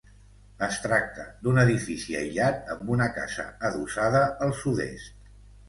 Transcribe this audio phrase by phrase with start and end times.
[0.67, 5.33] Es tracta d'un edifici aïllat amb una casa adossada al sud-est.